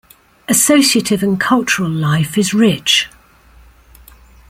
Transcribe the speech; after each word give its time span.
Associative 0.47 1.21
and 1.21 1.39
cultural 1.39 1.87
life 1.87 2.35
is 2.35 2.55
rich. 2.55 3.07